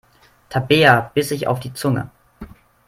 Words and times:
Tabea 0.49 1.11
biss 1.13 1.29
sich 1.29 1.45
auf 1.45 1.59
die 1.59 1.75
Zunge. 1.75 2.09